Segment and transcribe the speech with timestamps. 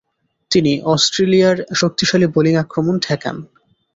[0.51, 3.35] তিনি অস্ট্রেলিয়ার শক্তিশালী বোলিং আক্রমণ ঠেকান।